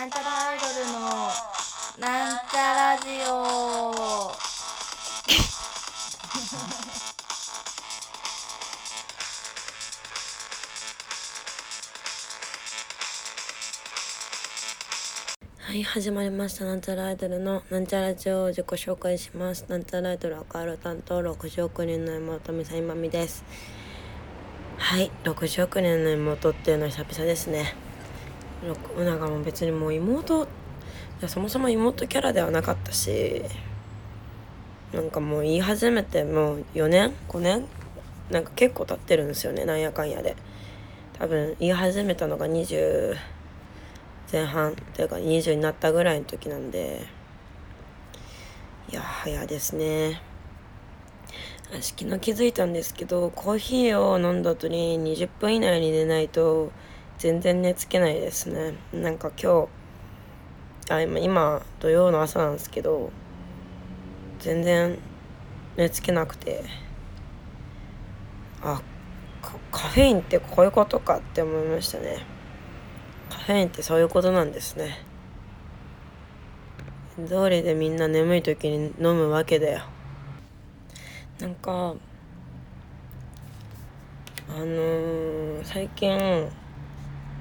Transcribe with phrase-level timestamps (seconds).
[0.00, 1.00] なんちゃらアイドルの
[1.98, 4.32] なんちゃラジオ。
[15.58, 16.64] はい始まりました。
[16.64, 19.66] なんちゃらアイドルのなんちゃらジオを自己紹介します。
[19.68, 23.44] なんちゃらアイドル赤色担当60億人の妹みさいまみです。
[24.78, 27.89] はい60億人の妹っていうのは久々ですね。
[28.62, 30.46] なんかもう別にもう妹い
[31.22, 33.42] やそもそも妹キャラではなかったし
[34.92, 37.66] なんかもう言い始めてもう4年5年
[38.30, 40.36] なんか結構経ってるんですよねなんやかんやで。
[41.20, 43.14] 多分言い始めたのが20
[44.32, 47.02] 前半というか20になったぐらいの時なんで
[48.90, 50.22] いや早ですね。
[51.70, 56.72] 私昨日気づいたんですけどコーヒーを飲んだ後に20分以内に寝ないと
[57.20, 58.74] 全然寝つけないですね。
[58.92, 59.68] なんか今
[60.88, 63.12] 日あ今今土曜の朝なんですけど
[64.38, 64.98] 全然
[65.76, 66.64] 寝つけなくて。
[68.62, 68.82] あ
[69.72, 72.18] カフェインってこういうことかって思いましたね。
[73.30, 74.98] カフェインってそういうことなんですね。
[77.26, 79.82] 通りでみんな眠い時に飲むわけだよ。
[81.38, 81.94] なんか
[84.48, 86.48] あのー、最近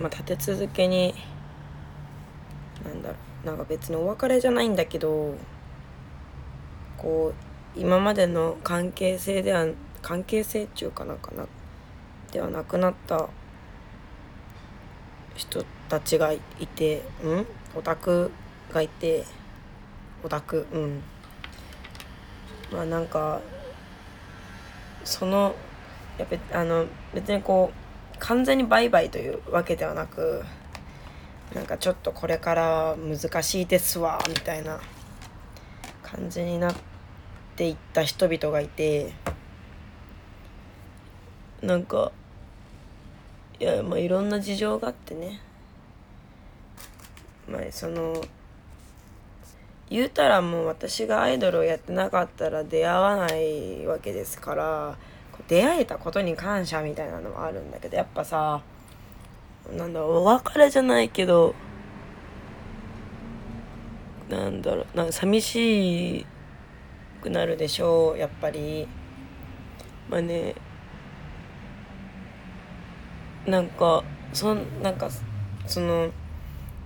[0.00, 1.14] まあ立て続けに
[2.84, 5.34] なんだろうなんか別にお別れじゃないんだけど
[6.96, 7.32] こ
[7.76, 9.66] う今までの関係性では
[10.02, 11.46] 関係性っていうかなんかな
[12.32, 13.28] ではなくなった
[15.34, 16.40] 人たちがい
[16.74, 17.46] てうん？
[17.74, 18.30] オタク
[18.72, 19.24] がいて
[20.24, 21.02] オタクうん。
[22.72, 23.40] まあなんか
[25.04, 25.54] その
[26.18, 27.89] やっぱあの別にこう
[28.20, 30.44] 完全にバイバイというわけではなく
[31.54, 34.80] なんかちょっとこれから難しいですわみたいな
[36.02, 36.74] 感じになっ
[37.56, 39.12] ていった人々がいて
[41.62, 42.12] なんか
[43.58, 45.40] いやまあいろんな事情があってね。
[47.48, 48.22] まあその
[49.90, 54.96] 言うたらもう私がアイドルをやってなかったら出会わないわけですから
[55.50, 58.62] 出会えたことに感謝みたいなのはあるんだけどやっぱさ
[59.76, 61.54] なんだろうお別れじゃないけど
[64.28, 66.26] なんだろうなんか寂し
[67.20, 68.86] くなるでしょうやっぱり。
[70.08, 70.54] まあね
[73.46, 74.02] なんか
[74.32, 75.08] そんなんか
[75.66, 76.10] その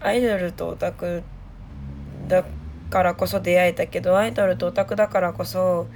[0.00, 1.22] アイドルとオタク
[2.28, 2.44] だ
[2.90, 5.86] からこそ出会えたけどアイドルとオタクだからこそ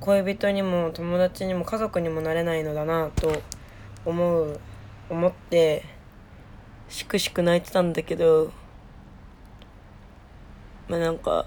[0.00, 3.42] 恋人にも友達にも家族にもなれないのだなと
[4.04, 4.58] 思う
[5.10, 5.84] 思って
[6.88, 8.50] しくしく泣いてたんだけど
[10.88, 11.46] まあなんか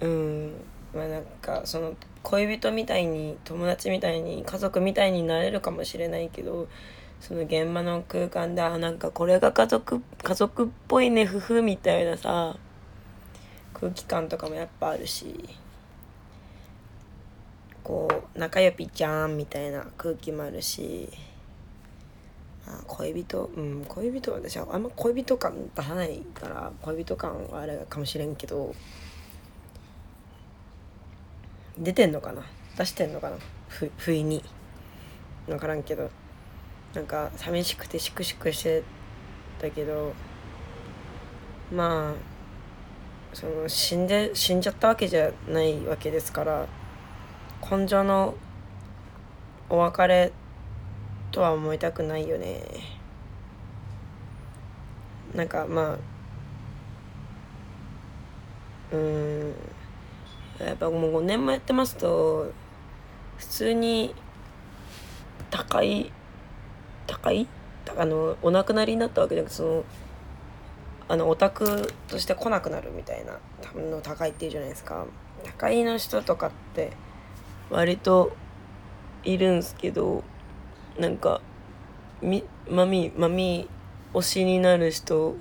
[0.00, 0.52] うん
[0.94, 6.68] まあなんかその恋人みたいに友達みたいに家族みたいになれるかもしれないけど
[7.20, 12.56] その現場の空間であなんかこれが家族家族っぽいね夫婦みたいなさ
[13.74, 15.48] 空気感とかもやっぱあるし
[17.82, 21.10] こう仲良ぴちゃんみたいな空気もあるし、
[22.66, 28.74] まあ、恋人うん恋人は私はあんま恋人感出さないから恋人感はあれかもしれんけど
[31.76, 32.42] 出てんのかな？
[32.78, 33.36] 出してんのかな？
[33.68, 34.42] ふ不意に。
[35.46, 36.10] 分からんけど。
[36.94, 38.84] なんか寂しくてしくしくして
[39.58, 40.14] たけど
[41.74, 42.33] まあ
[43.34, 46.66] その死んで死んじゃったわけじゃないわけですから
[47.70, 48.34] 根性の
[49.68, 50.32] お別れ
[51.30, 52.62] とは思いたくないよね。
[55.34, 55.98] なんかまあ
[58.94, 59.54] うん
[60.60, 62.52] やっぱもう5年もやってますと
[63.38, 64.14] 普通に
[65.50, 66.12] 高い
[67.06, 67.48] 高い？
[67.96, 69.84] あのお亡くなりになったわけじゃなくてその
[71.06, 75.06] あのオタクとして来なくなるみたいな多分の高いっていうじゃないですか。
[75.44, 76.92] 高いの人とかって
[77.70, 78.34] 割と
[79.24, 80.24] いるんすけど
[80.98, 81.42] なんか
[82.22, 83.68] みマミマミ
[84.14, 85.36] 推しになる人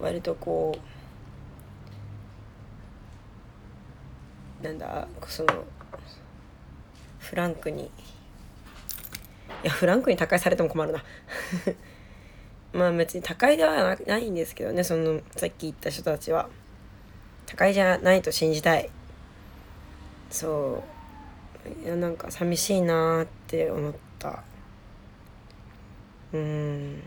[0.00, 0.76] 割とこ
[4.60, 5.64] うなんだその
[7.18, 7.90] フランクにい
[9.62, 11.04] やフランクに他界されても困るな。
[12.72, 16.48] まあ別に他界ではないんですけどねそのさっき言った人たちは。
[17.46, 18.88] 他界じゃないと信じたい。
[20.30, 20.82] そ
[21.84, 21.84] う。
[21.84, 24.42] いやなんか寂しいなって思った。
[26.32, 27.00] うん。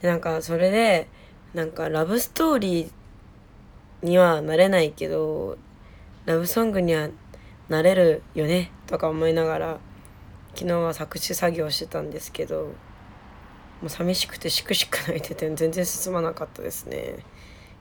[0.00, 1.08] でなんかそれで
[1.54, 5.58] なんかラブストーリーにはなれないけど
[6.24, 7.08] ラブソングには
[7.68, 9.78] なれるよねとか思いながら
[10.54, 12.72] 昨日は作詞作業してたんですけど
[13.80, 17.16] もう寂しくてしくしく泣いてて全然進まなかったですね。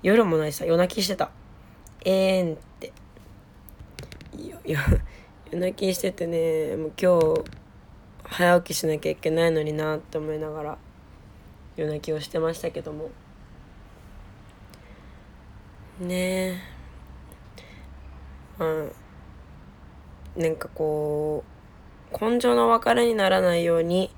[0.01, 1.29] 夜もないさ夜泣きしてた。
[2.05, 2.93] えーんって。
[4.65, 4.79] 夜
[5.51, 7.43] 泣きしててねもう今日
[8.23, 10.77] 早起きしなきゃいけないのになって思いながら
[11.75, 13.09] 夜泣きをしてましたけども。
[15.99, 16.07] ね。
[16.17, 16.57] え
[18.57, 21.43] まあなんかこ
[22.13, 24.11] う根性の別れにならないように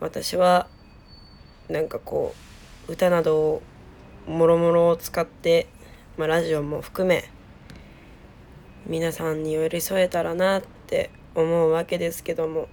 [0.00, 0.68] 私は
[1.68, 2.34] なんかこ
[2.88, 3.62] う歌などを
[4.26, 5.66] もろもろを使って、
[6.16, 7.30] まあ、ラジオも含め
[8.86, 12.68] 皆さんに寄り添えたらなって思うわけですけども。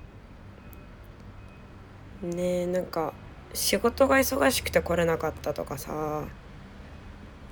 [2.21, 3.13] ねえなんか
[3.53, 6.23] 仕事が忙しくて来れなかったとかさ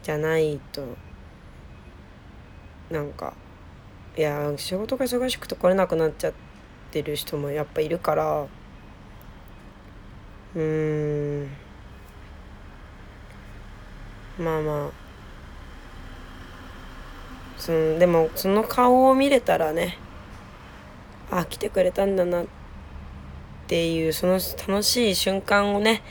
[0.04, 0.96] じゃないと
[2.92, 3.34] なんか
[4.16, 6.34] いや仕事が忙しくて来れなくなっちゃっ
[6.92, 8.48] てる人もやっぱいるから
[10.56, 11.19] うん。
[14.40, 14.90] まあまあ
[17.58, 19.98] そのでもその顔を見れたらね
[21.30, 22.46] あ来てくれたんだなっ
[23.68, 26.02] ていうその楽しい瞬間をね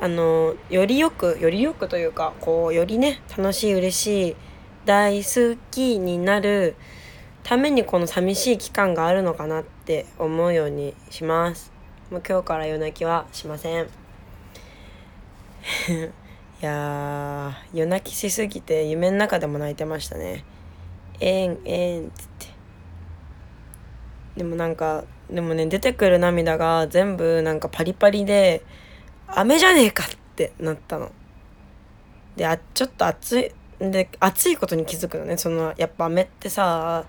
[0.00, 4.36] あのよりよくよりよくというかこうよりね楽しい嬉しい
[4.84, 6.76] 大好きになる
[7.42, 11.72] ためにこの寂しい期間があるのかなって思うようにします。
[12.10, 13.88] もう今日から夜泣きはしません。
[16.64, 20.46] いや夜泣きしすぎて夢の中でも泣いてましたね。
[21.20, 22.46] えんえんっつって。
[24.38, 28.64] でもなんかでもね出てくる涙が全部なんかパリパリで
[29.26, 30.06] 飴じゃねえかっ
[30.36, 31.12] てなったの。
[32.34, 37.04] であちょっと熱いで熱いことに気づくのねそのやっぱ飴ってさ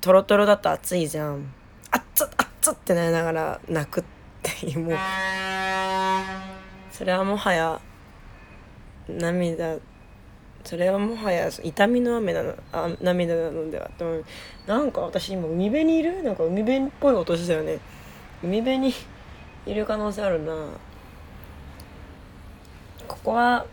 [0.00, 1.46] トロトロだと熱いじゃん
[1.92, 4.04] 熱っ熱っつってなりながら泣くっ
[4.42, 4.98] ていうもう
[6.90, 7.80] それはもはや
[9.18, 9.78] 涙
[10.64, 14.22] それはもはや痛みの雨なのあ涙なのではでも
[14.66, 16.22] なんか私今海辺にいる？
[16.22, 17.78] なんか海辺っぽい音したよね。
[18.42, 18.92] 海辺に
[19.66, 20.54] いる可能性あるな。
[23.08, 23.66] ここは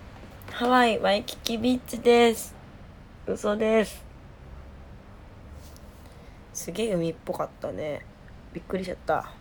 [0.51, 2.55] ハワイワイキキビーチです。
[3.27, 4.03] 嘘です。
[6.53, 8.05] すげえ海っぽかったね。
[8.53, 9.31] びっくりしちゃった。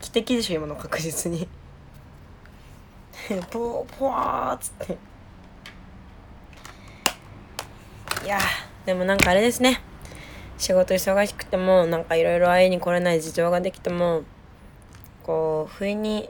[0.00, 1.46] 汽笛でしょ今の確実に。
[3.52, 5.11] ポポワーっつって。
[8.24, 8.38] いや
[8.86, 9.80] でもなんかあれですね。
[10.56, 14.22] 仕事忙しくてもなんかいろいろ会いに来れない事情ができても
[15.24, 16.28] こう不意に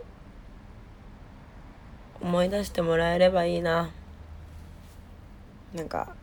[2.23, 3.91] 思い出してもらえればいいな。
[5.75, 6.15] なんか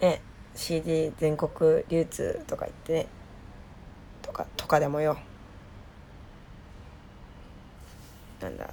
[0.00, 0.20] ね
[0.54, 3.06] CD 全国流通とか言ってね。
[4.20, 5.16] とかとかでもよ。
[8.40, 8.68] なんだ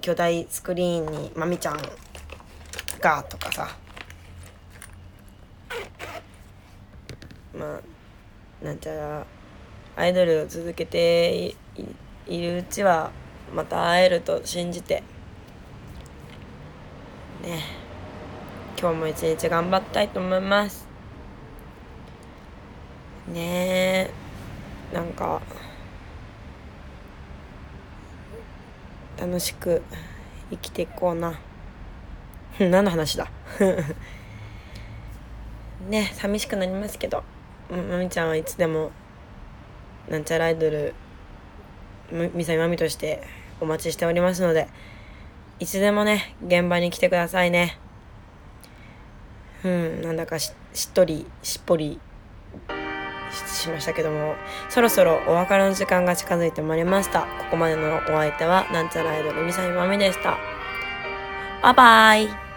[0.00, 1.76] 巨大スクリーンにまみちゃん
[3.00, 3.76] がとかさ。
[7.58, 7.80] まあ
[8.64, 9.26] なんちゃら
[9.96, 11.54] アイドルを続けて
[12.26, 13.10] いるうちは
[13.54, 15.02] また会えると信じて。
[17.42, 17.62] ね。
[18.80, 20.86] 今日も一日頑張ったいと思います。
[23.28, 24.10] ね。
[24.10, 24.10] え
[24.94, 25.42] なんか
[29.18, 29.82] 楽しく
[30.50, 31.38] 生きていこうな。
[32.58, 33.30] 何の話だ？
[35.88, 37.22] ね寂しくなりますけど。
[37.76, 38.90] まみちゃんはいつでも
[40.08, 40.94] なんちゃらアイドル
[42.34, 43.22] みさみまみとして
[43.60, 44.68] お待ちしておりますので
[45.58, 47.78] いつでもね現場に来てくださいね。
[49.64, 52.00] うんなんだかしっとりしっぽり
[53.46, 54.34] しましたけども
[54.68, 57.20] そろそろお別れの時間が近づいてまいりました。
[57.20, 60.36] ここまでのお相手はなんちゃらアイドルみさみまみでした。
[61.62, 62.51] バイバイ。